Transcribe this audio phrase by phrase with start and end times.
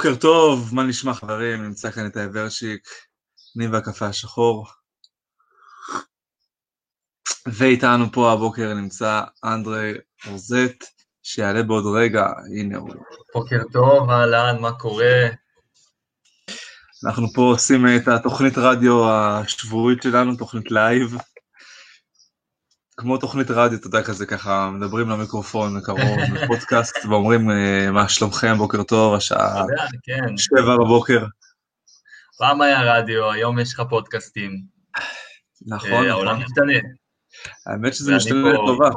[0.00, 1.62] בוקר טוב, מה נשמע חברים?
[1.62, 2.88] נמצא כאן איתי ורצ'יק,
[3.56, 4.66] ניב והקפה השחור.
[7.46, 9.92] ואיתנו פה הבוקר נמצא אנדרי
[10.26, 10.84] רוזט,
[11.22, 12.26] שיעלה בעוד רגע,
[12.56, 12.94] הנה הוא.
[13.34, 15.28] בוקר טוב, אהלן, מה קורה?
[17.06, 21.16] אנחנו פה עושים את התוכנית רדיו השבועית שלנו, תוכנית לייב.
[23.00, 26.00] כמו תוכנית רדיו, אתה יודע, כזה ככה, מדברים למיקרופון מקרוב,
[26.34, 29.64] בפודקאסט, ואומרים אה, מה שלומכם, בוקר טוב, השעה
[30.02, 30.36] כן.
[30.36, 31.26] שבע בבוקר.
[32.38, 34.62] פעם היה רדיו, היום יש לך פודקאסטים.
[35.66, 36.08] נכון, אה, נכון.
[36.08, 36.78] העולם משתנה.
[37.66, 38.88] האמת שזה משתנה לטובה.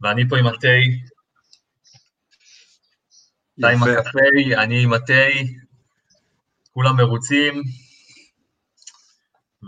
[0.00, 0.68] ואני פה עם התה,
[3.58, 3.82] אתה עם.
[3.82, 4.18] הקפה,
[4.62, 5.24] אני עם התה,
[6.72, 7.62] כולם מרוצים,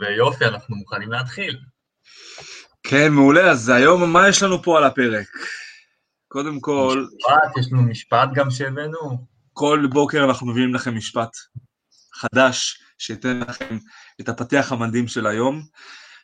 [0.01, 1.59] ויופי, אנחנו מוכנים להתחיל.
[2.89, 5.27] כן, מעולה, אז היום מה יש לנו פה על הפרק?
[6.29, 9.27] קודם כל, משפט, יש לנו משפט גם שהבאנו.
[9.53, 11.31] כל בוקר אנחנו מביאים לכם משפט
[12.15, 13.79] חדש, שייתן לכם
[14.21, 15.63] את הפתיח המדהים של היום,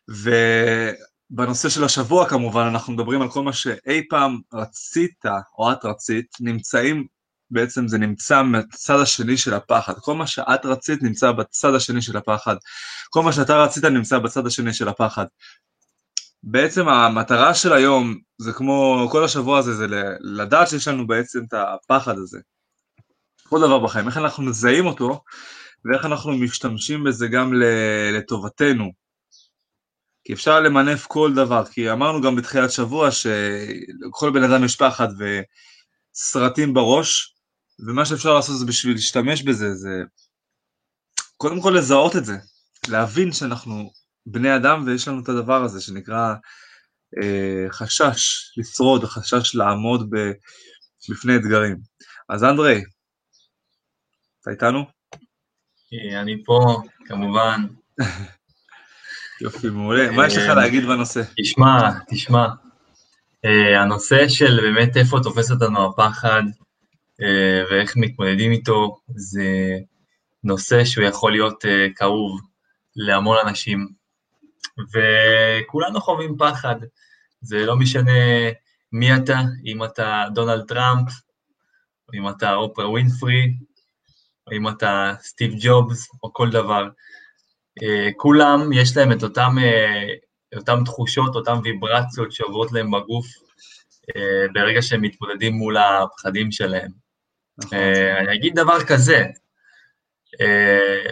[0.08, 5.22] ובנושא של השבוע כמובן, אנחנו מדברים על כל מה שאי פעם רצית,
[5.58, 7.06] או את רצית, נמצאים,
[7.50, 9.94] בעצם זה נמצא מהצד השני של הפחד.
[10.00, 12.56] כל מה שאת רצית נמצא בצד השני של הפחד.
[13.10, 15.26] כל מה שאתה רצית נמצא בצד השני של הפחד.
[16.42, 19.86] בעצם המטרה של היום, זה כמו כל השבוע הזה, זה
[20.20, 22.38] לדעת שיש לנו בעצם את הפחד הזה.
[23.48, 25.22] כל דבר בחיים, איך אנחנו מזהים אותו,
[25.84, 27.52] ואיך אנחנו משתמשים בזה גם
[28.12, 28.92] לטובתנו.
[30.24, 35.08] כי אפשר למנף כל דבר, כי אמרנו גם בתחילת שבוע שלכל בן אדם יש פחד
[36.14, 37.34] וסרטים בראש,
[37.86, 40.02] ומה שאפשר לעשות זה בשביל להשתמש בזה, זה
[41.36, 42.36] קודם כל לזהות את זה,
[42.88, 43.90] להבין שאנחנו
[44.26, 46.34] בני אדם ויש לנו את הדבר הזה שנקרא
[47.22, 50.32] אה, חשש לשרוד, חשש לעמוד ב,
[51.10, 51.76] בפני אתגרים.
[52.28, 52.82] אז אנדרי,
[54.40, 54.84] אתה איתנו?
[55.94, 57.60] אה, אני פה, כמובן.
[59.40, 60.10] יופי, מעולה.
[60.10, 61.22] מה יש לך אה, להגיד בנושא?
[61.42, 62.46] תשמע, תשמע,
[63.46, 66.42] uh, הנושא של באמת איפה תופס אותנו הפחד
[67.70, 69.78] ואיך מתמודדים איתו, זה
[70.44, 71.64] נושא שהוא יכול להיות
[71.96, 72.40] כאוב
[72.96, 73.88] להמון אנשים,
[74.92, 76.76] וכולנו חווים פחד,
[77.40, 78.12] זה לא משנה
[78.92, 81.08] מי אתה, אם אתה דונלד טראמפ,
[82.14, 83.54] אם אתה אופרה ווינפרי,
[84.52, 86.88] אם אתה סטיב ג'ובס, או כל דבר.
[87.82, 90.06] אה, כולם יש להם את אותם, אה,
[90.56, 93.26] אותם תחושות, אותם ויברציות שעוברות להם בגוף
[94.16, 96.90] אה, ברגע שהם מתמודדים מול הפחדים שלהם.
[97.58, 97.78] נכון.
[98.18, 99.24] אני אגיד דבר כזה,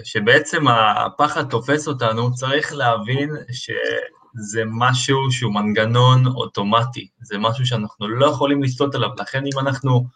[0.04, 8.26] שבעצם הפחד תופס אותנו, צריך להבין שזה משהו שהוא מנגנון אוטומטי, זה משהו שאנחנו לא
[8.26, 10.06] יכולים לסטות עליו, לכן אם אנחנו,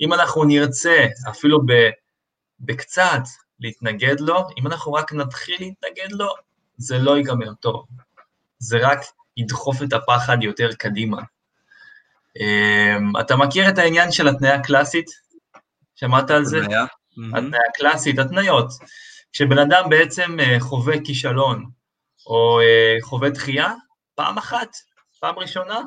[0.00, 1.72] אם אנחנו נרצה אפילו ב,
[2.60, 3.22] בקצת
[3.60, 6.34] להתנגד לו, אם אנחנו רק נתחיל להתנגד לו,
[6.76, 7.86] זה לא ייגמר טוב,
[8.58, 8.98] זה רק
[9.36, 11.22] ידחוף את הפחד יותר קדימה.
[12.40, 15.10] אה, אתה מכיר את העניין של התניה קלאסית?
[15.94, 16.60] שמעת על זה?
[16.62, 16.84] התניה?
[17.16, 17.34] מהמם.
[17.34, 18.68] התניה קלאסית, התניות.
[19.32, 21.70] כשבן אדם בעצם אה, חווה כישלון
[22.26, 23.74] או אה, חווה דחייה,
[24.14, 24.76] פעם אחת,
[25.20, 25.80] פעם ראשונה,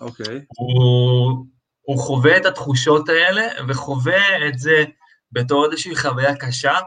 [0.00, 0.40] אוקיי.
[0.48, 1.46] הוא,
[1.82, 4.84] הוא חווה את התחושות האלה וחווה את זה
[5.32, 6.78] בתור איזושהי חוויה קשה,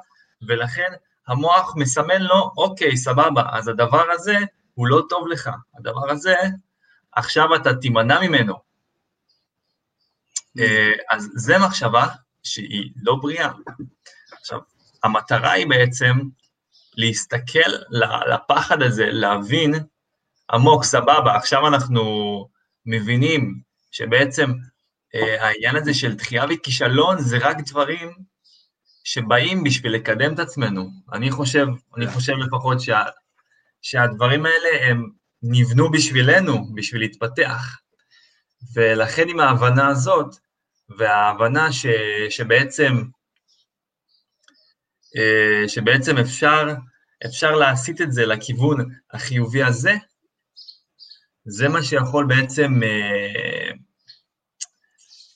[0.42, 0.92] ולכן
[1.28, 4.38] המוח מסמן לו, אוקיי, סבבה, אז הדבר הזה
[4.74, 6.36] הוא לא טוב לך, הדבר הזה,
[7.12, 8.54] עכשיו אתה תימנע ממנו.
[10.60, 12.08] אה, אז זה מחשבה
[12.50, 13.52] שהיא לא בריאה.
[14.42, 14.60] עכשיו,
[15.04, 16.16] המטרה היא בעצם
[16.96, 17.70] להסתכל
[18.28, 19.74] לפחד הזה, להבין
[20.52, 22.04] עמוק, סבבה, עכשיו אנחנו
[22.86, 23.60] מבינים
[23.92, 24.52] שבעצם
[25.16, 28.12] אה, העניין הזה של דחייה וכישלון זה רק דברים
[29.04, 30.90] שבאים בשביל לקדם את עצמנו.
[31.14, 31.68] אני חושב,
[31.98, 33.04] אני חושב לפחות שה,
[33.82, 35.10] שהדברים האלה הם
[35.44, 37.80] נבנו בשבילנו, בשביל להתפתח.
[38.74, 40.36] ולכן עם ההבנה הזאת,
[40.98, 41.86] וההבנה ש,
[42.30, 42.94] שבעצם,
[45.18, 46.68] אה, שבעצם אפשר,
[47.26, 48.78] אפשר להסיט את זה לכיוון
[49.12, 49.94] החיובי הזה,
[51.46, 53.72] זה מה שיכול בעצם אה,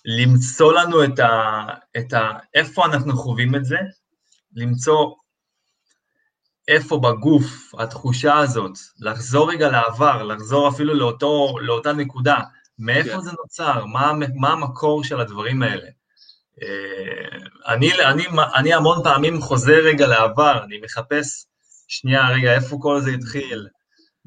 [0.06, 1.66] למצוא לנו את ה,
[1.98, 2.30] את ה...
[2.54, 3.78] איפה אנחנו חווים את זה,
[4.56, 5.16] למצוא
[6.68, 12.38] איפה בגוף התחושה הזאת, לחזור רגע לעבר, לחזור אפילו לאותו, לאותה נקודה,
[12.80, 13.20] מאיפה כן.
[13.22, 15.88] זה נוצר, מה, מה המקור של הדברים האלה.
[16.62, 18.24] אה, אני, אני,
[18.56, 21.46] אני המון פעמים חוזר רגע לעבר, אני מחפש,
[21.88, 23.68] שנייה, רגע, איפה כל זה התחיל.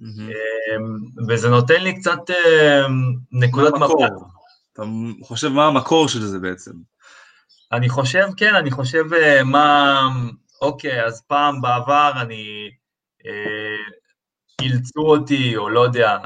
[0.00, 0.76] אה,
[1.28, 2.86] וזה נותן לי קצת אה,
[3.32, 3.74] נקודת?
[3.74, 4.12] מבט.
[4.72, 4.82] אתה
[5.22, 6.72] חושב מה המקור של זה בעצם?
[7.72, 9.04] אני חושב, כן, אני חושב
[9.44, 9.98] מה,
[10.62, 12.70] אוקיי, אז פעם בעבר אני,
[14.60, 16.18] אילצו אותי, או לא יודע,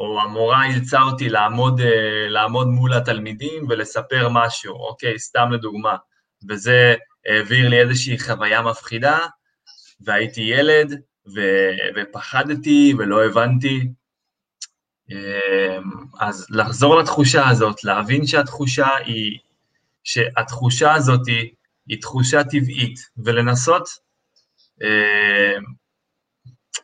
[0.00, 5.96] או המורה אילצה אותי לעמוד, אה, לעמוד מול התלמידים ולספר משהו, אוקיי, סתם לדוגמה,
[6.48, 6.94] וזה
[7.26, 9.18] העביר לי איזושהי חוויה מפחידה,
[10.00, 11.00] והייתי ילד,
[11.34, 11.40] ו,
[11.96, 13.88] ופחדתי ולא הבנתי.
[16.20, 19.38] אז לחזור לתחושה הזאת, להבין שהתחושה היא,
[20.04, 21.50] שהתחושה הזאת היא,
[21.86, 23.88] היא תחושה טבעית, ולנסות
[24.82, 25.56] אה,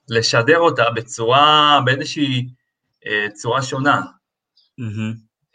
[0.09, 2.47] לשדר אותה בצורה, באיזושהי
[3.35, 4.01] צורה שונה.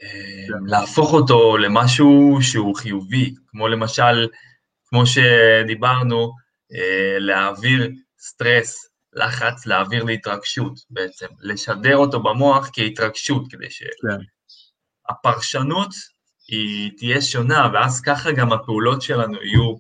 [0.04, 4.28] אה, להפוך אותו למשהו שהוא חיובי, כמו למשל,
[4.86, 6.32] כמו שדיברנו,
[6.74, 7.90] אה, להעביר
[8.20, 13.68] סטרס, לחץ, להעביר להתרגשות בעצם, לשדר אותו במוח כהתרגשות, כדי
[15.10, 16.56] שהפרשנות כן.
[16.56, 19.76] היא תהיה שונה, ואז ככה גם הפעולות שלנו יהיו,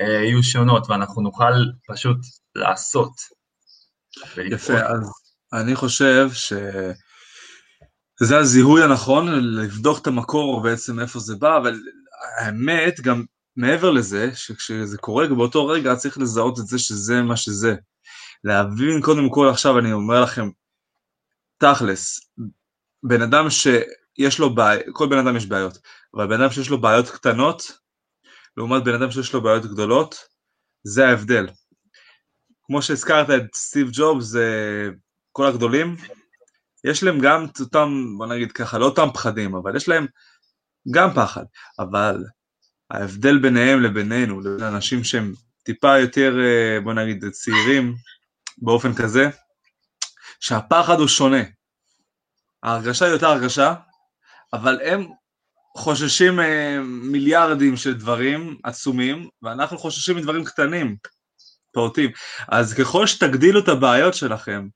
[0.00, 1.52] אה, יהיו שונות, ואנחנו נוכל
[1.88, 2.18] פשוט
[2.54, 3.12] לעשות.
[4.36, 11.80] יפה, אז אני חושב שזה הזיהוי הנכון, לבדוק את המקור בעצם איפה זה בא, אבל
[12.38, 13.24] האמת, גם
[13.56, 17.74] מעבר לזה, שכשזה קורה באותו רגע צריך לזהות את זה שזה מה שזה.
[18.44, 20.48] להבין קודם כל עכשיו, אני אומר לכם,
[21.58, 22.20] תכלס,
[23.02, 23.66] בן אדם ש...
[24.18, 25.78] יש לו בעיות, כל בן אדם יש בעיות,
[26.14, 27.78] אבל בן אדם שיש לו בעיות קטנות,
[28.56, 30.16] לעומת בן אדם שיש לו בעיות גדולות,
[30.84, 31.48] זה ההבדל.
[32.62, 34.34] כמו שהזכרת את סטיב ג'ובס,
[35.36, 35.96] כל הגדולים,
[36.84, 40.06] יש להם גם את אותם, בוא נגיד ככה, לא אותם פחדים, אבל יש להם
[40.90, 41.44] גם פחד,
[41.78, 42.24] אבל
[42.90, 47.94] ההבדל ביניהם לבינינו, לבין אנשים שהם טיפה יותר, אה, בוא נגיד, צעירים,
[48.58, 49.30] באופן כזה,
[50.40, 51.42] שהפחד הוא שונה.
[52.62, 53.74] ההרגשה היא אותה הרגשה,
[54.52, 55.06] אבל הם
[55.76, 60.96] חוששים אה, מיליארדים של דברים עצומים, ואנחנו חוששים מדברים קטנים,
[61.72, 62.10] פעוטים.
[62.48, 64.68] אז ככל שתגדילו את הבעיות שלכם,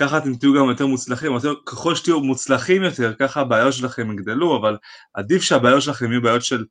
[0.00, 1.32] ככה אתם תהיו גם יותר מוצלחים,
[1.66, 4.76] ככל שתהיו מוצלחים יותר, ככה הבעיות שלכם יגדלו, אבל
[5.14, 6.64] עדיף שהבעיות שלכם יהיו בעיות של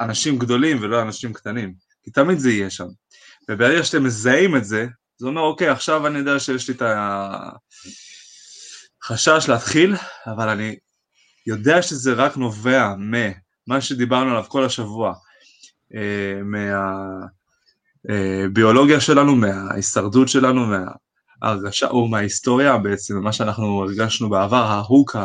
[0.00, 2.86] אנשים גדולים ולא אנשים קטנים, כי תמיד זה יהיה שם.
[3.50, 4.86] וברגע שאתם מזהים את זה,
[5.18, 6.82] זה אומר, אוקיי, עכשיו אני יודע שיש לי את
[9.04, 9.94] החשש להתחיל,
[10.26, 10.76] אבל אני
[11.46, 15.14] יודע שזה רק נובע ממה שדיברנו עליו כל השבוע,
[15.94, 16.40] אה,
[18.08, 20.66] מהביולוגיה אה, שלנו, מההישרדות שלנו,
[21.42, 25.16] מההרגשה, או מההיסטוריה בעצם, מה שאנחנו הרגשנו בעבר, ההוק,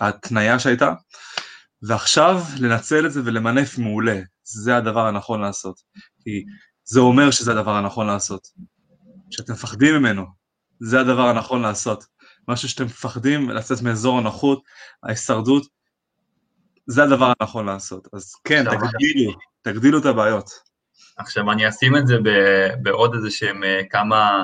[0.00, 0.92] ההתניה שהייתה,
[1.82, 5.80] ועכשיו לנצל את זה ולמנף מעולה, זה הדבר הנכון לעשות,
[6.20, 6.44] כי
[6.84, 8.48] זה אומר שזה הדבר הנכון לעשות.
[9.30, 10.24] שאתם מפחדים ממנו,
[10.80, 12.04] זה הדבר הנכון לעשות.
[12.48, 14.62] משהו שאתם מפחדים לצאת מאזור הנוחות,
[15.02, 15.66] ההישרדות,
[16.86, 18.08] זה הדבר הנכון לעשות.
[18.12, 19.32] אז כן, תגדילו,
[19.62, 20.50] תגדילו את הבעיות.
[21.16, 22.16] עכשיו אני אשים את זה
[22.82, 24.42] בעוד איזה שהם אה, כמה,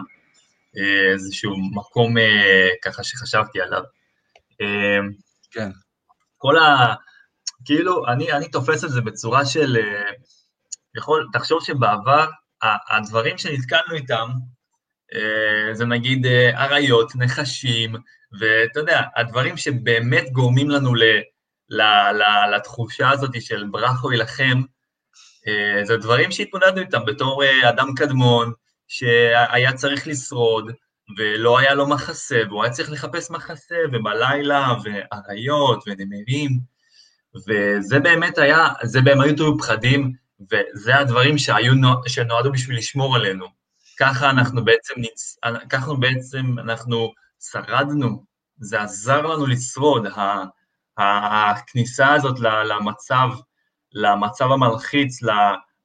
[1.15, 3.83] איזשהו מקום אה, ככה שחשבתי עליו.
[5.51, 5.71] כן.
[6.37, 6.95] כל ה...
[7.65, 9.77] כאילו, אני, אני תופס את זה בצורה של...
[10.97, 12.27] יכול, תחשוב שבעבר,
[12.91, 14.29] הדברים שנתקלנו איתם,
[15.15, 17.97] אה, זה נגיד אה, אריות, נחשים,
[18.41, 21.03] ואתה יודע, הדברים שבאמת גורמים לנו ל,
[21.69, 21.83] ל,
[22.13, 22.23] ל,
[22.57, 24.63] לתחושה הזאת של ברכו יילחם,
[25.49, 28.53] אה, זה דברים שהתמודדנו איתם בתור אדם קדמון,
[28.93, 30.73] שהיה צריך לשרוד,
[31.19, 36.61] ולא היה לו מחסה, והוא היה צריך לחפש מחסה, ובלילה, ואריות, ונמרים,
[37.49, 40.13] וזה באמת היה, זה באמת היו פחדים,
[40.51, 41.73] וזה הדברים שהיו,
[42.07, 43.47] שנועדו בשביל לשמור עלינו.
[43.99, 45.39] ככה אנחנו בעצם, נצ...
[45.69, 47.13] ככה בעצם אנחנו
[47.51, 48.25] שרדנו,
[48.57, 50.07] זה עזר לנו לשרוד,
[50.99, 53.29] הכניסה הזאת למצב,
[53.93, 55.23] למצב המלחיץ,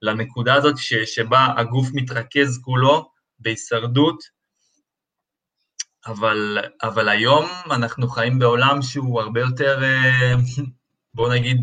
[0.01, 0.93] לנקודה הזאת ש...
[0.93, 4.37] שבה הגוף מתרכז כולו בהישרדות,
[6.07, 10.33] אבל, אבל היום אנחנו חיים בעולם שהוא הרבה יותר, אה,
[11.13, 11.57] בואו נגיד,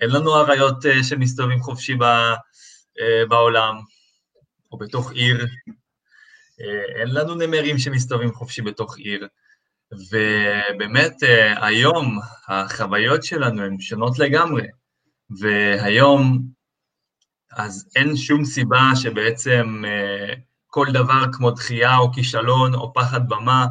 [0.00, 3.74] אין לנו אריות אה, שמסתובבים חופשי אה, בעולם,
[4.72, 5.46] או בתוך עיר,
[6.96, 9.28] אין לנו נמרים שמסתובבים חופשי בתוך עיר,
[9.92, 11.12] ובאמת
[11.56, 14.66] היום החוויות שלנו הן שונות לגמרי,
[15.40, 16.42] והיום
[17.56, 20.34] אז אין שום סיבה שבעצם אה,
[20.66, 23.66] כל דבר כמו דחייה או כישלון או פחד במה,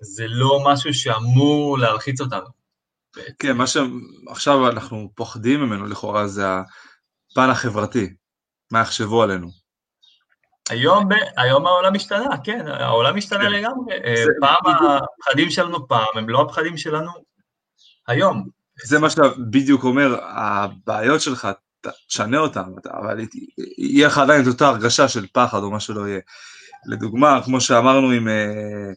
[0.00, 2.46] זה לא משהו שאמור להלחיץ אותנו.
[3.38, 6.46] כן, מה שעכשיו אנחנו פוחדים ממנו לכאורה זה
[7.32, 8.14] הפן החברתי,
[8.72, 9.48] מה יחשבו עלינו.
[10.70, 13.52] היום, ב, היום העולם השתנה, כן, העולם השתנה כן.
[13.52, 13.94] לגמרי.
[14.04, 17.10] אה, זה, פעם הפחדים שלנו פעם הם לא הפחדים שלנו
[18.06, 18.48] היום.
[18.84, 21.48] זה מה שאתה בדיוק אומר, הבעיות שלך
[22.08, 22.64] תשנה אותם,
[23.00, 23.18] אבל
[23.78, 26.20] יהיה לך עדיין את אותה הרגשה של פחד או מה שלא יהיה.
[26.86, 28.92] לדוגמה, כמו שאמרנו עם אה,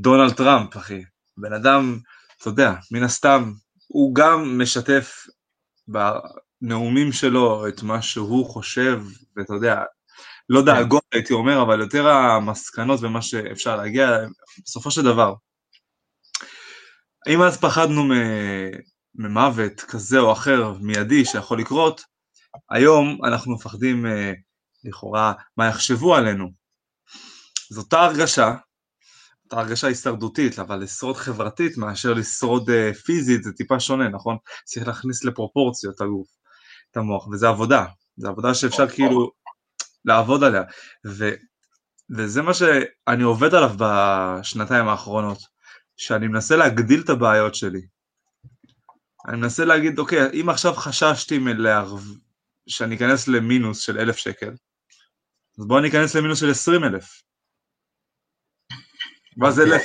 [0.00, 1.02] דונלד טראמפ, אחי,
[1.36, 1.98] בן אדם,
[2.38, 3.52] אתה יודע, מן הסתם,
[3.88, 5.26] הוא גם משתף
[5.88, 9.02] בנאומים שלו את מה שהוא חושב,
[9.36, 9.82] ואתה יודע,
[10.48, 10.66] לא כן.
[10.66, 14.08] דאגות הייתי אומר, אבל יותר המסקנות ומה שאפשר להגיע,
[14.64, 15.34] בסופו של דבר.
[17.28, 18.04] אם אז פחדנו
[19.14, 22.00] ממוות כזה או אחר מיידי שיכול לקרות,
[22.70, 24.32] היום אנחנו מפחדים אה,
[24.84, 26.50] לכאורה מה יחשבו עלינו.
[27.70, 28.54] זו אותה הרגשה,
[29.44, 34.36] אותה הרגשה הישרדותית, אבל לשרוד חברתית מאשר לשרוד uh, פיזית זה טיפה שונה, נכון?
[34.64, 36.28] צריך להכניס לפרופורציות הגוף,
[36.90, 37.84] את המוח, וזה עבודה,
[38.16, 39.30] זו עבודה שאפשר כאילו
[40.04, 40.62] לעבוד עליה,
[41.06, 41.30] ו,
[42.16, 45.38] וזה מה שאני עובד עליו בשנתיים האחרונות,
[45.96, 47.80] שאני מנסה להגדיל את הבעיות שלי.
[49.28, 52.04] אני מנסה להגיד, אוקיי, אם עכשיו חששתי מלערב,
[52.66, 54.54] שאני אכנס למינוס של אלף שקל,
[55.58, 57.22] אז בואו ניכנס למינוס של עשרים אלף.
[59.36, 59.82] ואז אלף,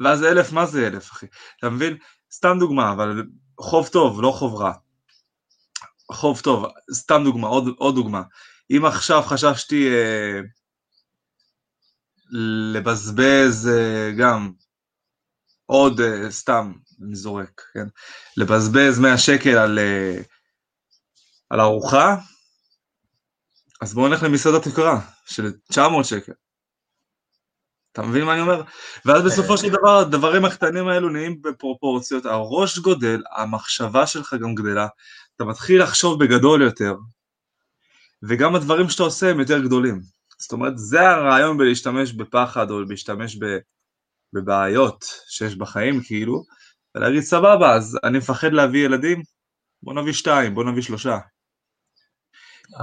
[0.00, 1.26] ואז אלף, מה זה אלף, אחי?
[1.58, 1.96] אתה מבין?
[2.32, 3.22] סתם דוגמה, אבל
[3.60, 4.72] חוב טוב, לא חוב רע.
[6.12, 8.22] חוב טוב, סתם דוגמה, עוד, עוד דוגמה.
[8.70, 10.40] אם עכשיו חששתי אה,
[12.72, 14.52] לבזבז אה, גם
[15.66, 17.86] עוד, אה, סתם, אני זורק, כן?
[18.36, 20.22] לבזבז 100 שקל על, אה,
[21.50, 22.16] על ארוחה,
[23.80, 26.32] אז בואו נלך למסעדת יקרה של 900 שקל.
[27.92, 28.62] אתה מבין מה אני אומר?
[29.04, 34.86] ואז בסופו של דבר הדברים הקטנים האלו נהיים בפרופורציות, הראש גודל, המחשבה שלך גם גדלה,
[35.36, 36.94] אתה מתחיל לחשוב בגדול יותר,
[38.22, 40.00] וגם הדברים שאתה עושה הם יותר גדולים.
[40.38, 43.36] זאת אומרת, זה הרעיון בלהשתמש בפחד או להשתמש
[44.32, 46.44] בבעיות שיש בחיים, כאילו,
[46.94, 49.22] ולהגיד סבבה, אז אני מפחד להביא ילדים,
[49.82, 51.18] בוא נביא שתיים, בוא נביא שלושה.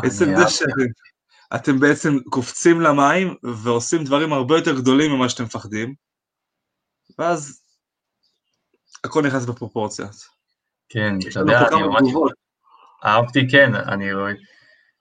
[0.03, 5.95] עצם זה שאתם בעצם קופצים למים ועושים דברים הרבה יותר גדולים ממה שאתם מפחדים,
[7.19, 7.63] ואז
[9.03, 10.15] הכל נכנס בפרופורציות.
[10.89, 12.13] כן, אתה יודע, אני ממש
[13.05, 14.31] אהבתי, כן, אני רואה.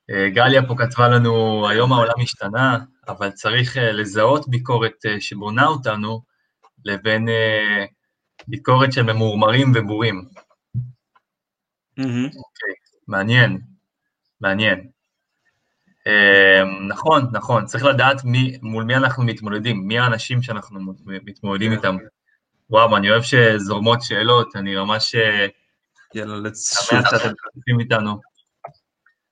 [0.09, 5.67] אה, גליה פה כתבה לנו, היום העולם השתנה, אבל צריך אה, לזהות ביקורת אה, שבונה
[5.67, 6.21] אותנו
[6.85, 7.27] לבין
[8.47, 10.25] ביקורת של ממורמרים ובורים.
[11.97, 12.73] אוקיי,
[13.07, 13.61] מעניין.
[14.41, 14.87] מעניין.
[16.07, 21.77] אמ, נכון, נכון, צריך לדעת מי, מול מי אנחנו מתמודדים, מי האנשים שאנחנו מתמודדים כן.
[21.77, 21.97] איתם.
[22.69, 25.47] וואו, אני אוהב שזורמות שאלות, אני ממש אה,
[26.15, 28.21] יאללה, let's שמח שאתם איתנו.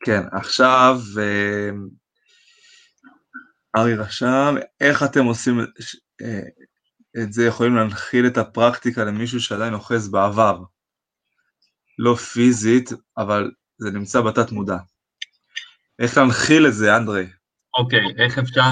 [0.06, 1.88] כן, עכשיו, אמ,
[3.76, 5.60] ארי רשם, איך אתם עושים
[6.22, 6.42] אה,
[7.18, 10.64] את זה, יכולים להנחיל את הפרקטיקה למישהו שעדיין אוחז בעבר?
[12.00, 14.78] לא פיזית, אבל זה נמצא בתת מודע.
[16.00, 17.28] איך להנחיל את זה, אנדרי?
[17.78, 18.72] אוקיי, okay, איך אפשר,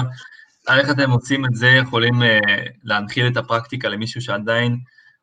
[0.68, 2.26] איך אתם עושים את זה, יכולים uh,
[2.82, 4.78] להנחיל את הפרקטיקה למישהו שעדיין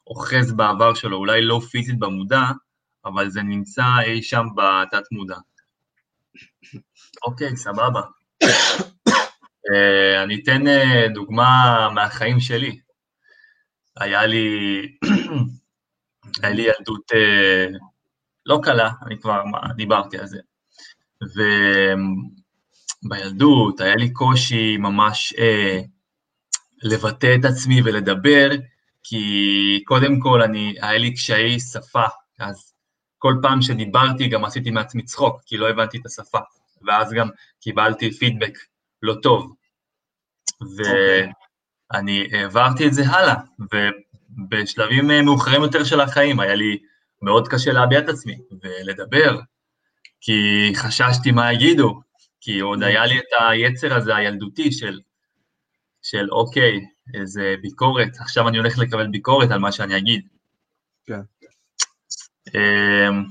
[0.08, 2.44] אוחז בעבר שלו, אולי לא פיזית במודע,
[3.06, 5.38] אבל זה נמצא אי שם בתת מודע.
[7.26, 8.02] אוקיי, okay, סבבה.
[8.44, 8.48] uh,
[10.24, 12.80] אני אתן uh, דוגמה מהחיים שלי.
[14.00, 14.48] היה לי,
[16.44, 17.78] היה לי ילדות uh,
[18.46, 19.44] לא קלה, אני כבר
[19.76, 20.40] דיברתי על זה.
[23.04, 25.80] ובילדות היה לי קושי ממש אה,
[26.84, 28.50] לבטא את עצמי ולדבר,
[29.04, 32.06] כי קודם כל אני, היה לי קשיי שפה,
[32.40, 32.74] אז
[33.18, 36.40] כל פעם שדיברתי גם עשיתי מעצמי צחוק, כי לא הבנתי את השפה,
[36.88, 37.30] ואז גם
[37.62, 38.58] קיבלתי פידבק
[39.02, 39.56] לא טוב.
[40.78, 41.47] ואני okay.
[41.92, 46.78] העברתי את זה הלאה, ובשלבים אה, מאוחרים יותר של החיים היה לי
[47.22, 49.40] מאוד קשה להביע את עצמי ולדבר,
[50.22, 52.02] כי חששתי מה יגידו,
[52.42, 55.00] כי עוד היה לי את היצר הזה הילדותי של,
[56.02, 56.80] של אוקיי,
[57.14, 60.28] איזה ביקורת, עכשיו אני הולך לקבל ביקורת על מה שאני אגיד.
[61.06, 61.22] כן.
[62.56, 63.24] אמ,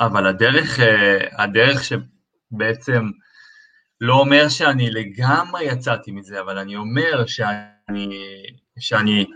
[0.00, 3.10] אבל הדרך, אה, הדרך שבעצם
[4.00, 8.08] לא אומר שאני לגמרי יצאתי מזה, אבל אני אומר שאני,
[8.78, 9.26] שאני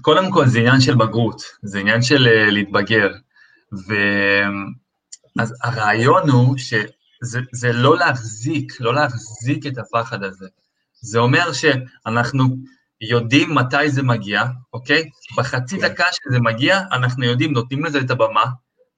[0.00, 3.08] קודם כל זה עניין של בגרות, זה עניין של אה, להתבגר,
[3.88, 3.94] ו...
[5.38, 10.46] אז הרעיון הוא שזה לא להחזיק, לא להחזיק את הפחד הזה.
[11.00, 12.56] זה אומר שאנחנו
[13.00, 15.10] יודעים מתי זה מגיע, אוקיי?
[15.36, 15.88] בחצי כן.
[15.88, 18.44] דקה שזה מגיע, אנחנו יודעים, נותנים לזה את הבמה,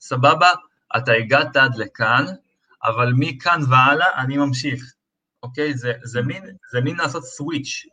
[0.00, 0.50] סבבה,
[0.96, 2.24] אתה הגעת עד לכאן,
[2.84, 4.94] אבל מכאן והלאה אני ממשיך,
[5.42, 5.76] אוקיי?
[5.76, 7.86] זה, זה, מין, זה מין לעשות סוויץ',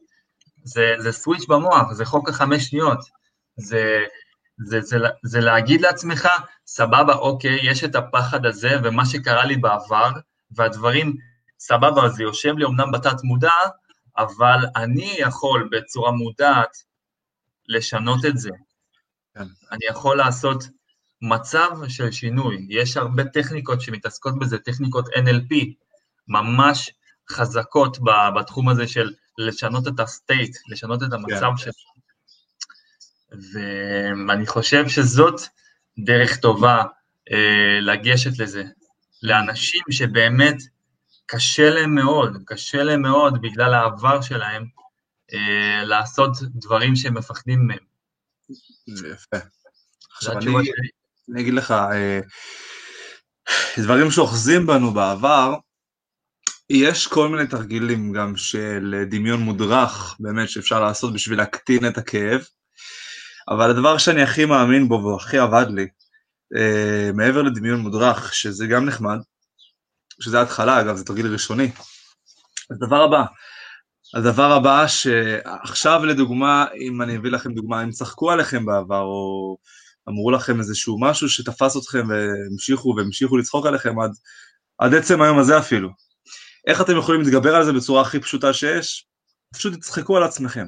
[0.64, 3.00] זה, זה סוויץ' במוח, זה חוק החמש שניות,
[3.58, 4.06] זה
[4.66, 6.28] זה, זה, זה להגיד לעצמך,
[6.68, 10.10] סבבה, אוקיי, יש את הפחד הזה ומה שקרה לי בעבר,
[10.52, 11.16] והדברים,
[11.60, 13.52] סבבה, זה יושב לי אמנם בתת מודע,
[14.18, 16.78] אבל אני יכול בצורה מודעת
[17.68, 18.50] לשנות את זה.
[19.36, 19.44] כן.
[19.72, 20.64] אני יכול לעשות
[21.22, 22.66] מצב של שינוי.
[22.70, 25.56] יש הרבה טכניקות שמתעסקות בזה, טכניקות NLP,
[26.28, 26.92] ממש
[27.32, 27.98] חזקות
[28.36, 31.58] בתחום הזה של לשנות את הסטייט, לשנות את המצב כן.
[31.58, 31.72] של...
[34.28, 35.42] ואני חושב שזאת
[36.00, 36.84] דרך טובה
[37.32, 38.64] אה, לגשת לזה.
[39.24, 40.56] לאנשים שבאמת
[41.26, 44.66] קשה להם מאוד, קשה להם מאוד בגלל העבר שלהם
[45.34, 47.80] אה, לעשות דברים שהם מפחדים מהם.
[48.88, 49.38] יפה.
[50.16, 50.52] עכשיו אני,
[51.34, 52.20] אני אגיד לך, אה,
[53.78, 55.56] דברים שאוחזים בנו בעבר,
[56.70, 62.42] יש כל מיני תרגילים גם של דמיון מודרך, באמת, שאפשר לעשות בשביל להקטין את הכאב,
[63.50, 65.88] אבל הדבר שאני הכי מאמין בו והכי עבד לי,
[66.58, 69.18] אה, מעבר לדמיון מודרך, שזה גם נחמד,
[70.22, 71.72] שזה ההתחלה, אגב, זה תרגיל ראשוני.
[72.72, 73.24] הדבר הבא,
[74.16, 79.58] הדבר הבא שעכשיו לדוגמה, אם אני אביא לכם דוגמה, אם צחקו עליכם בעבר, או
[80.10, 84.12] אמרו לכם איזשהו משהו שתפס אתכם והמשיכו והמשיכו לצחוק עליכם עד,
[84.78, 85.90] עד עצם היום הזה אפילו.
[86.68, 89.06] איך אתם יכולים להתגבר על זה בצורה הכי פשוטה שיש?
[89.54, 90.68] פשוט תצחקו על עצמכם.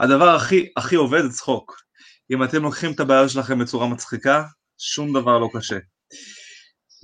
[0.00, 1.82] הדבר הכי, הכי עובד זה צחוק.
[2.30, 4.44] אם אתם לוקחים את הבעיה שלכם בצורה מצחיקה,
[4.78, 5.78] שום דבר לא קשה.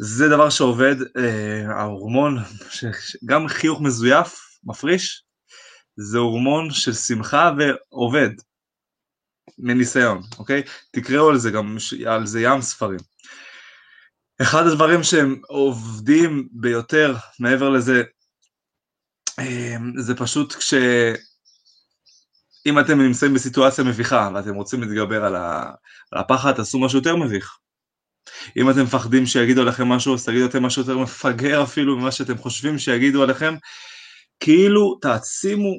[0.01, 2.39] זה דבר שעובד, אה, ההורמון,
[3.25, 5.23] גם חיוך מזויף, מפריש,
[5.97, 8.31] זה הורמון של שמחה ועובד,
[9.59, 10.63] מניסיון, אוקיי?
[10.93, 11.77] תקראו על זה גם,
[12.07, 13.01] על זה ים ספרים.
[14.43, 18.03] אחד הדברים שהם עובדים ביותר, מעבר לזה,
[19.39, 20.75] אה, זה פשוט כש...
[22.67, 25.25] אם אתם נמצאים בסיטואציה מביכה ואתם רוצים להתגבר.
[25.25, 25.37] על
[26.13, 27.59] הפחד, תעשו משהו יותר מביך.
[28.57, 32.39] אם אתם מפחדים שיגידו עליכם משהו, אז תגידו אתם משהו יותר מפגר אפילו ממה שאתם
[32.39, 33.55] חושבים שיגידו עליכם.
[34.41, 35.71] כאילו תעצימו,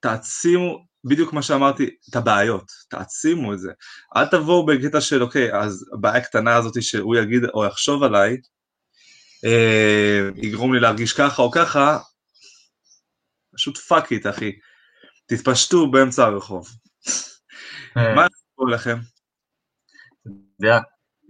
[0.00, 3.72] תעצימו, בדיוק מה שאמרתי, את הבעיות, תעצימו את זה.
[4.16, 8.36] אל תבואו בקטע של אוקיי, אז הבעיה הקטנה הזאת שהוא יגיד או יחשוב עליי,
[9.44, 11.98] אה, יגרום לי להרגיש ככה או ככה,
[13.54, 14.52] פשוט fuck it אחי.
[15.26, 16.68] תתפשטו באמצע הרחוב.
[17.96, 18.14] אה.
[18.14, 18.96] מה קורה לכם?
[20.60, 20.78] יודע,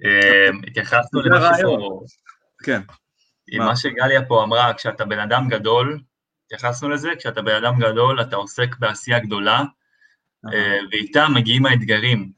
[0.04, 2.04] אה, התייחסנו למשהו
[2.64, 2.80] כן.
[3.52, 6.00] עם מה שגליה פה אמרה, כשאתה בן אדם גדול,
[6.46, 9.62] התייחסנו לזה, כשאתה בן אדם גדול אתה עוסק בעשייה גדולה,
[10.52, 12.32] אה, ואיתה מגיעים האתגרים.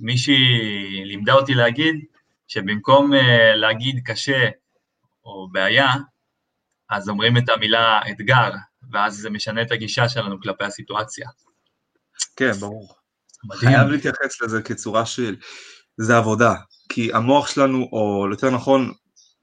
[0.00, 1.94] מישהי לימדה אותי להגיד
[2.48, 3.12] שבמקום
[3.54, 4.48] להגיד קשה
[5.24, 5.88] או בעיה,
[6.90, 8.50] אז אומרים את המילה אתגר,
[8.92, 11.28] ואז זה משנה את הגישה שלנו כלפי הסיטואציה.
[12.36, 12.94] כן, ברור.
[13.44, 13.60] מדהים.
[13.60, 15.36] חייב להתייחס לזה כצורה של,
[15.96, 16.54] זה עבודה,
[16.88, 18.92] כי המוח שלנו, או יותר נכון,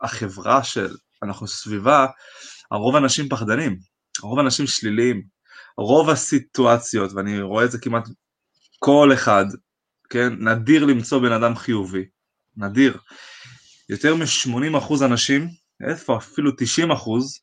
[0.02, 2.06] החברה של, אנחנו סביבה,
[2.72, 3.80] הרוב האנשים פחדנים,
[4.24, 5.24] הרוב האנשים שליליים,
[5.78, 8.08] רוב הסיטואציות, ואני רואה את זה כמעט
[8.80, 9.46] כל אחד,
[10.10, 12.06] כן, נדיר למצוא בן אדם חיובי,
[12.58, 12.98] נדיר.
[13.90, 15.48] יותר מ-80% אנשים,
[15.90, 16.18] איפה?
[16.18, 17.40] אפילו 90 אחוז,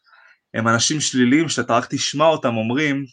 [0.55, 3.05] הם אנשים שליליים שאתה רק תשמע אותם אומרים,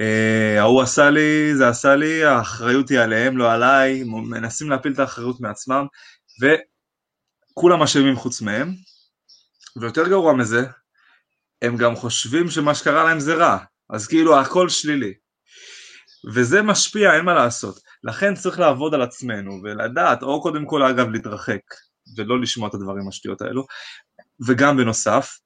[0.00, 4.98] אה, ההוא עשה לי, זה עשה לי, האחריות היא עליהם, לא עליי, מנסים להפיל את
[4.98, 5.86] האחריות מעצמם,
[6.40, 8.74] וכולם אשמים חוץ מהם,
[9.80, 10.66] ויותר גרוע מזה,
[11.62, 13.58] הם גם חושבים שמה שקרה להם זה רע,
[13.90, 15.14] אז כאילו הכל שלילי.
[16.34, 17.78] וזה משפיע, אין מה לעשות.
[18.04, 21.60] לכן צריך לעבוד על עצמנו ולדעת, או קודם כל אגב להתרחק
[22.16, 23.66] ולא לשמוע את הדברים השטויות האלו,
[24.46, 25.38] וגם בנוסף,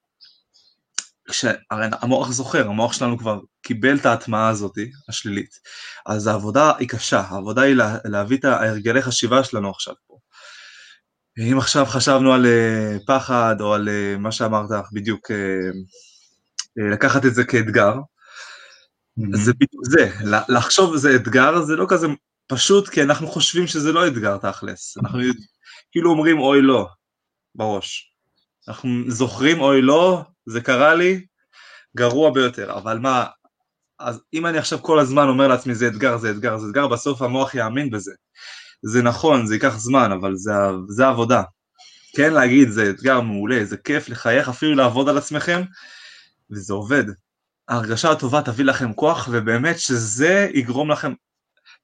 [1.70, 4.72] הרי המוח זוכר, המוח שלנו כבר קיבל את ההטמעה הזאת,
[5.08, 5.50] השלילית.
[6.06, 9.94] אז העבודה היא קשה, העבודה היא לה, להביא את ההרגלי חשיבה שלנו עכשיו.
[11.38, 15.34] אם עכשיו חשבנו על uh, פחד או על uh, מה שאמרת בדיוק, uh,
[16.92, 19.36] לקחת את זה כאתגר, mm-hmm.
[19.36, 20.10] זה בדיוק זה,
[20.48, 22.06] לחשוב זה אתגר זה לא כזה
[22.46, 25.18] פשוט, כי אנחנו חושבים שזה לא אתגר תכלס, אנחנו
[25.92, 26.86] כאילו אומרים אוי לא,
[27.54, 28.12] בראש.
[28.68, 31.26] אנחנו זוכרים אוי לא, זה קרה לי,
[31.96, 33.26] גרוע ביותר, אבל מה,
[33.98, 37.22] אז אם אני עכשיו כל הזמן אומר לעצמי זה אתגר, זה אתגר, זה אתגר, בסוף
[37.22, 38.12] המוח יאמין בזה.
[38.82, 40.52] זה נכון, זה ייקח זמן, אבל זה,
[40.88, 41.42] זה עבודה.
[42.16, 45.62] כן להגיד, זה אתגר מעולה, זה כיף לחייך, אפילו לעבוד על עצמכם,
[46.50, 47.04] וזה עובד.
[47.68, 51.12] ההרגשה הטובה תביא לכם כוח, ובאמת שזה יגרום לכם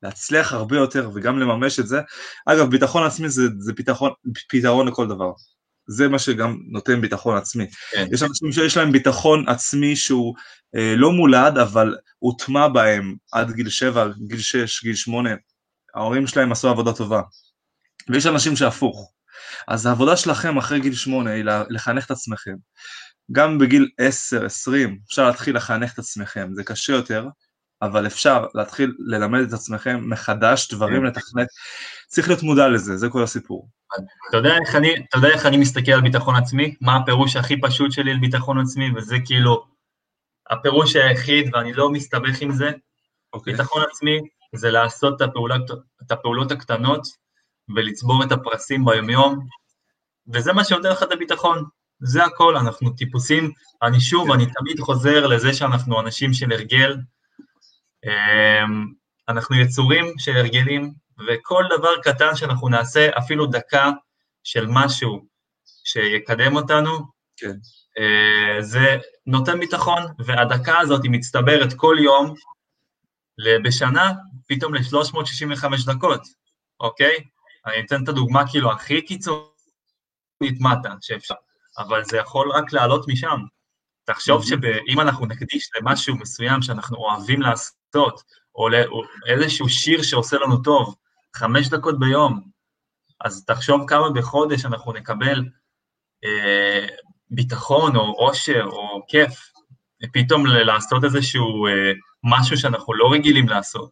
[0.02, 2.00] להצליח הרבה יותר וגם לממש את זה.
[2.46, 4.10] אגב, ביטחון עצמי זה, זה פתרון,
[4.48, 5.32] פתרון לכל דבר.
[5.86, 7.66] זה מה שגם נותן ביטחון עצמי.
[7.90, 8.06] כן.
[8.12, 10.34] יש אנשים שיש להם ביטחון עצמי שהוא
[10.76, 15.30] אה, לא מולד, אבל הוטמע בהם עד גיל 7, גיל 6, גיל 8,
[15.94, 17.22] ההורים שלהם עשו עבודה טובה.
[18.08, 19.12] ויש אנשים שהפוך.
[19.68, 22.54] אז העבודה שלכם אחרי גיל שמונה היא לחנך את עצמכם.
[23.32, 27.28] גם בגיל 10, 20, אפשר להתחיל לחנך את עצמכם, זה קשה יותר,
[27.82, 31.06] אבל אפשר להתחיל ללמד את עצמכם מחדש דברים כן.
[31.06, 31.46] לתכנת,
[32.06, 33.68] צריך להיות מודע לזה, זה כל הסיפור.
[34.28, 36.74] אתה יודע, איך אני, אתה יודע איך אני מסתכל על ביטחון עצמי?
[36.80, 39.66] מה הפירוש הכי פשוט שלי על ביטחון עצמי, וזה כאילו
[40.50, 42.68] הפירוש היחיד, ואני לא מסתבך עם זה.
[42.68, 42.78] Okay.
[43.32, 43.52] אוקיי.
[43.52, 44.20] ביטחון עצמי
[44.54, 45.70] זה לעשות את הפעולות,
[46.02, 47.02] את הפעולות הקטנות
[47.76, 49.46] ולצבור את הפרסים ביומיום,
[50.32, 51.64] וזה מה שנותן לך את הביטחון.
[52.00, 56.96] זה הכל, אנחנו טיפוסים, אני שוב, אני תמיד חוזר לזה שאנחנו אנשים של הרגל,
[58.04, 58.86] אמ,
[59.28, 60.92] אנחנו יצורים של הרגלים,
[61.28, 63.90] וכל דבר קטן שאנחנו נעשה, אפילו דקה
[64.44, 65.26] של משהו
[65.84, 66.98] שיקדם אותנו,
[67.36, 67.54] כן.
[67.98, 72.34] אה, זה נותן ביטחון, והדקה הזאת היא מצטברת כל יום,
[73.64, 74.12] בשנה,
[74.48, 76.20] פתאום ל-365 דקות,
[76.80, 77.16] אוקיי?
[77.66, 81.34] אני אתן את הדוגמה כאילו הכי קיצונית מטה שאפשר.
[81.78, 83.40] אבל זה יכול רק לעלות משם.
[84.04, 88.22] תחשוב שאם אנחנו נקדיש למשהו מסוים שאנחנו אוהבים לעשות,
[88.54, 90.94] או לאיזשהו שיר שעושה לנו טוב,
[91.36, 92.40] חמש דקות ביום,
[93.24, 95.44] אז תחשוב כמה בחודש אנחנו נקבל
[96.24, 96.86] אה,
[97.30, 99.51] ביטחון או עושר או כיף,
[100.12, 101.92] פתאום לעשות איזשהו אה,
[102.24, 103.90] משהו שאנחנו לא רגילים לעשות,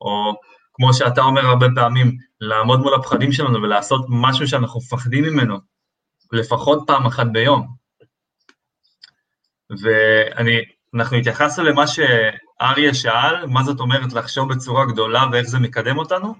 [0.00, 0.34] או
[0.72, 5.58] כמו שאתה אומר הרבה פעמים, לעמוד מול הפחדים שלנו ולעשות משהו שאנחנו מפחדים ממנו,
[6.32, 7.66] לפחות פעם אחת ביום.
[9.70, 16.34] ואנחנו התייחסנו למה שאריה שאל, מה זאת אומרת לחשוב בצורה גדולה ואיך זה מקדם אותנו?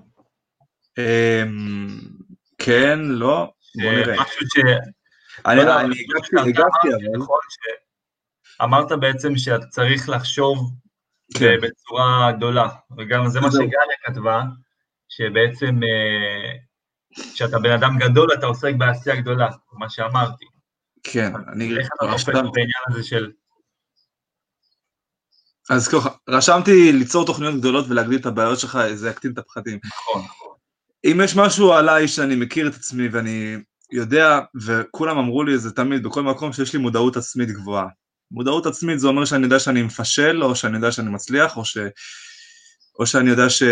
[0.98, 2.00] אמ,
[2.59, 3.50] כן, לא,
[3.83, 4.22] בוא נראה.
[4.22, 4.59] משהו ש...
[5.46, 5.72] אני לא
[6.40, 7.24] הגבתי, אבל...
[8.61, 10.73] נכון אמרת בעצם שאתה צריך לחשוב
[11.35, 11.57] כן.
[11.62, 12.68] בצורה גדולה,
[12.99, 14.42] וגם זה מה שגליה כתבה,
[15.09, 16.53] שבעצם אה,
[17.35, 20.44] כשאתה בן אדם גדול, אתה עוסק בעשייה גדולה, מה שאמרתי.
[21.03, 21.79] כן, אני...
[21.79, 23.31] איך אתה הופך בעניין הזה של...
[25.70, 29.79] אז ככה, רשמתי ליצור תוכניות גדולות ולהגדיל את הבעיות שלך, זה יקטין את הפחדים.
[29.85, 30.23] נכון.
[31.05, 33.57] אם יש משהו עליי שאני מכיר את עצמי ואני
[33.92, 37.87] יודע, וכולם אמרו לי את זה תמיד בכל מקום, שיש לי מודעות עצמית גבוהה.
[38.30, 41.78] מודעות עצמית זה אומר שאני יודע שאני מפשל, או שאני יודע שאני מצליח, או, ש...
[42.98, 43.62] או שאני יודע ש...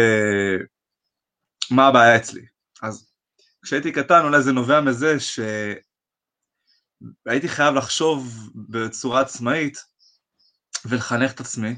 [1.71, 2.47] מה הבעיה אצלי.
[2.83, 3.13] אז
[3.63, 5.59] כשהייתי קטן אולי זה נובע מזה שהייתי
[7.49, 9.79] חייב לחשוב בצורה עצמאית
[10.85, 11.75] ולחנך את עצמי,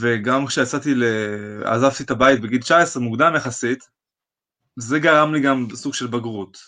[0.00, 1.04] וגם כשיצאתי, ל...
[1.64, 3.78] עזבתי את הבית בגיל 19, מוקדם יחסית,
[4.76, 6.58] זה גרם לי גם סוג של בגרות.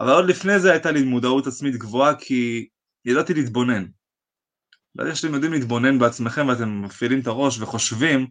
[0.00, 2.68] אבל עוד לפני זה הייתה לי מודעות עצמית גבוהה כי
[3.04, 3.84] ידעתי להתבונן.
[4.96, 8.26] ברגע שאתם יודעים להתבונן בעצמכם ואתם מפעילים את הראש וחושבים,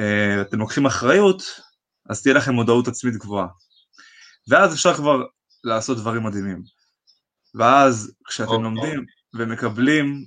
[0.00, 1.42] אה, אתם לוקחים אחריות,
[2.10, 3.46] אז תהיה לכם מודעות עצמית גבוהה.
[4.48, 5.22] ואז אפשר כבר
[5.64, 6.62] לעשות דברים מדהימים.
[7.54, 8.54] ואז כשאתם okay.
[8.54, 8.64] אוקיי.
[8.64, 10.24] לומדים ומקבלים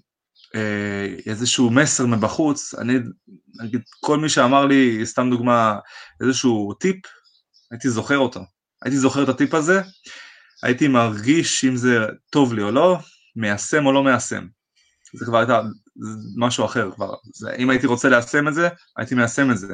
[0.55, 2.93] אה, איזשהו מסר מבחוץ, אני,
[3.63, 5.79] נגיד, כל מי שאמר לי, סתם דוגמה,
[6.21, 7.05] איזשהו טיפ,
[7.71, 8.41] הייתי זוכר אותו.
[8.81, 9.81] הייתי זוכר את הטיפ הזה,
[10.63, 12.97] הייתי מרגיש אם זה טוב לי או לא,
[13.35, 14.56] מיישם או לא מיישם.
[15.19, 15.61] זה כבר הייתה
[16.37, 17.13] משהו אחר כבר.
[17.33, 19.73] זה, אם הייתי רוצה ליישם את זה, הייתי מיישם את זה.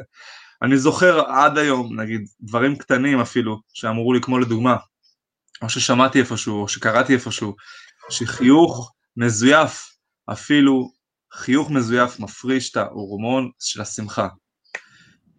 [0.62, 4.76] אני זוכר עד היום, נגיד, דברים קטנים אפילו, שאמרו לי, כמו לדוגמה,
[5.62, 7.56] או ששמעתי איפשהו, או שקראתי איפשהו,
[8.10, 9.84] שחיוך מזויף,
[10.32, 10.90] אפילו
[11.34, 14.28] חיוך מזויף מפריש את ההורמון של השמחה,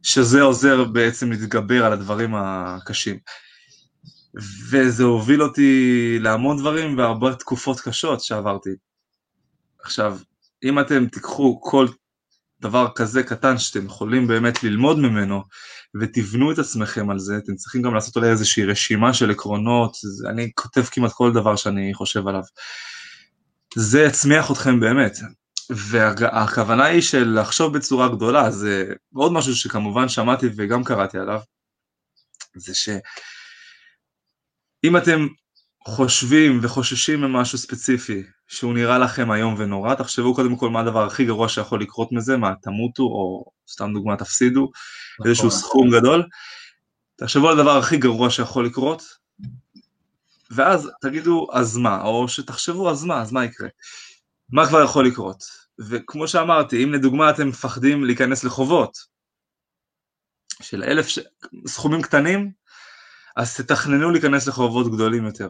[0.04, 3.18] שזה עוזר בעצם להתגבר על הדברים הקשים.
[4.70, 8.70] וזה הוביל אותי להמון דברים והרבה תקופות קשות שעברתי.
[9.86, 10.20] עכשיו,
[10.64, 11.88] אם אתם תיקחו כל
[12.60, 15.44] דבר כזה קטן שאתם יכולים באמת ללמוד ממנו
[16.02, 19.96] ותבנו את עצמכם על זה, אתם צריכים גם לעשות אולי איזושהי רשימה של עקרונות,
[20.30, 22.42] אני כותב כמעט כל דבר שאני חושב עליו.
[23.76, 25.18] זה יצמיח אתכם באמת.
[25.70, 31.40] והכוונה היא של לחשוב בצורה גדולה, זה עוד משהו שכמובן שמעתי וגם קראתי עליו,
[32.56, 32.98] זה שאם
[34.98, 35.28] אתם
[35.88, 41.26] חושבים וחוששים ממשהו ספציפי שהוא נראה לכם איום ונורא, תחשבו קודם כל מה הדבר הכי
[41.26, 44.72] גרוע שיכול לקרות מזה, מה תמותו או סתם דוגמה תפסידו,
[45.20, 45.28] נכון.
[45.28, 46.24] איזשהו סכום גדול,
[47.16, 49.04] תחשבו על הדבר הכי גרוע שיכול לקרות,
[50.52, 53.68] ואז תגידו אז מה, או שתחשבו אז מה, אז מה יקרה,
[54.50, 55.44] מה כבר יכול לקרות,
[55.80, 58.98] וכמו שאמרתי, אם לדוגמה אתם מפחדים להיכנס לחובות
[60.62, 61.20] של אלף ש...
[61.68, 62.52] סכומים קטנים,
[63.36, 65.50] אז תתכננו להיכנס לחובות גדולים יותר.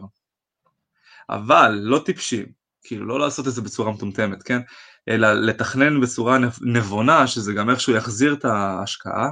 [1.30, 2.46] אבל לא טיפשים,
[2.82, 4.60] כאילו לא לעשות את זה בצורה מטומטמת, כן?
[5.08, 9.28] אלא לתכנן בצורה נבונה, שזה גם איכשהו יחזיר את ההשקעה,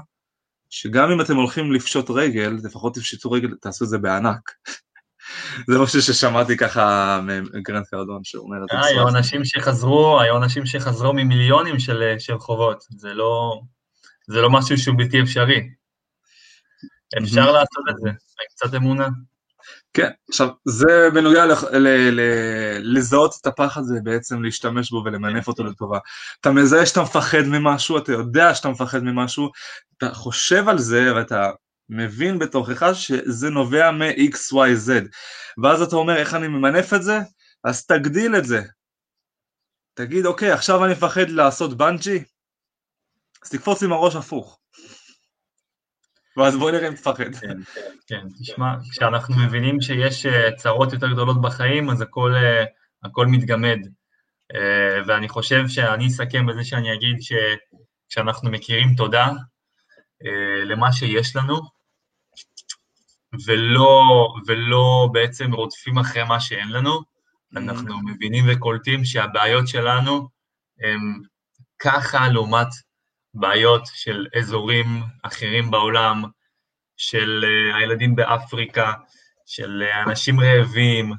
[0.70, 4.50] שגם אם אתם הולכים לפשוט רגל, לפחות תפשטו רגל, תעשו את זה בענק.
[5.70, 7.20] זה משהו ששמעתי ככה
[7.54, 8.76] מגרנד קרדון שאומר את זה.
[8.76, 13.60] אה, היו אנשים שחזרו, היו אנשים שחזרו ממיליונים של, של חובות, זה לא,
[14.26, 15.68] זה לא משהו שהוא בלתי אפשרי.
[17.22, 18.10] אפשר לעשות את זה,
[18.50, 19.08] קצת אמונה.
[19.94, 21.44] כן, עכשיו, זה בנוגע
[22.80, 25.98] לזהות את הפחד הזה, בעצם להשתמש בו ולמנף אותו לטובה.
[26.40, 29.50] אתה מזהה שאתה מפחד ממשהו, אתה יודע שאתה מפחד ממשהו,
[29.96, 31.50] אתה חושב על זה ואתה
[31.88, 34.90] מבין בתוכך שזה נובע מ-XYZ,
[35.62, 37.18] ואז אתה אומר, איך אני ממנף את זה?
[37.64, 38.62] אז תגדיל את זה.
[39.94, 42.24] תגיד, אוקיי, עכשיו אני מפחד לעשות בנג'י,
[43.44, 44.58] אז תקפוץ עם הראש הפוך.
[46.36, 47.34] ואז בוא נראה אם תפחד.
[47.40, 47.58] כן,
[48.06, 52.64] כן, תשמע, כשאנחנו מבינים שיש אה, צרות יותר גדולות בחיים, אז הכל, אה,
[53.04, 53.78] הכל מתגמד.
[54.54, 59.32] אה, ואני חושב שאני אסכם בזה שאני אגיד שכשאנחנו מכירים תודה
[60.64, 61.60] למה שיש לנו,
[63.46, 67.00] ולא, ולא בעצם רודפים אחרי מה שאין לנו,
[67.56, 70.28] אנחנו מבינים וקולטים שהבעיות שלנו
[70.80, 71.00] הם
[71.78, 72.68] ככה לעומת
[73.34, 74.86] בעיות של אזורים
[75.22, 76.22] אחרים בעולם,
[76.96, 78.92] של uh, הילדים באפריקה,
[79.46, 81.12] של uh, אנשים רעבים.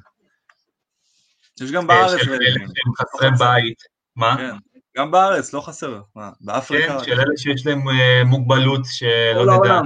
[1.62, 2.26] יש גם בארץ רעבים.
[2.26, 3.78] של אלה שהם חסרי בית.
[4.16, 4.36] מה?
[4.38, 4.56] כן.
[4.98, 6.02] גם בארץ, לא חסר.
[6.16, 7.00] מה, באפריקה?
[7.00, 7.82] כן, של אלה שיש להם
[8.26, 9.82] מוגבלות שלא נדע.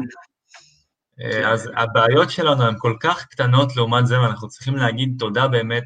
[1.45, 5.83] אז הבעיות שלנו הן כל כך קטנות לעומת זה, ואנחנו צריכים להגיד תודה באמת,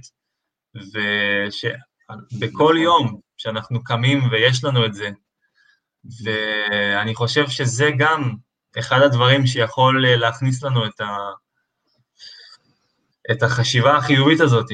[0.76, 2.78] ושבכל נכון.
[2.78, 5.10] יום שאנחנו קמים ויש לנו את זה,
[6.24, 8.36] ואני חושב שזה גם
[8.80, 11.18] אחד הדברים שיכול אה, להכניס לנו את, ה...
[13.32, 14.68] את החשיבה החיובית הזאת.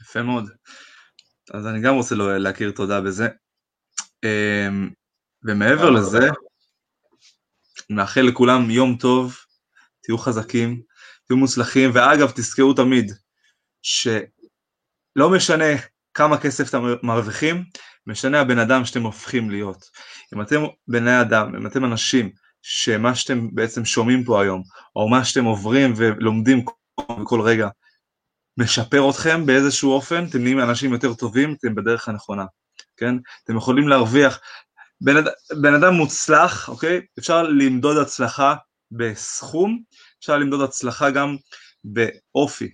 [0.00, 0.50] יפה מאוד.
[1.54, 3.28] אז אני גם רוצה להכיר תודה בזה.
[4.24, 4.90] אמ,
[5.44, 6.28] ומעבר לזה,
[7.90, 9.36] נאחל לכולם יום טוב,
[10.02, 10.82] תהיו חזקים,
[11.26, 13.12] תהיו מוצלחים, ואגב, תזכרו תמיד
[13.82, 15.64] שלא משנה
[16.14, 17.64] כמה כסף אתם מרוויחים,
[18.06, 19.84] משנה הבן אדם שאתם הופכים להיות.
[20.34, 22.30] אם אתם בני אדם, אם אתם אנשים
[22.62, 24.62] שמה שאתם בעצם שומעים פה היום,
[24.96, 26.64] או מה שאתם עוברים ולומדים
[27.24, 27.68] כל רגע,
[28.58, 32.44] משפר אתכם באיזשהו אופן, אתם נהיים אנשים יותר טובים, אתם בדרך הנכונה,
[32.96, 33.14] כן?
[33.44, 34.40] אתם יכולים להרוויח.
[35.00, 35.14] בן.
[35.60, 37.00] בן אדם מוצלח, אוקיי?
[37.18, 38.54] אפשר למדוד הצלחה
[38.90, 39.82] בסכום,
[40.20, 41.36] אפשר למדוד הצלחה גם
[41.84, 42.70] באופי,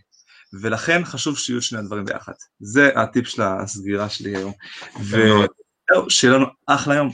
[0.61, 2.33] ולכן חשוב שיהיו שני הדברים ביחד.
[2.61, 4.53] זה הטיפ של הסגירה שלי היום.
[5.01, 7.11] וזהו, שיהיה לנו אחלה יום.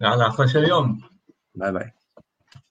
[0.00, 0.98] יאללה, אחלה של יום.
[1.54, 2.03] ביי ביי.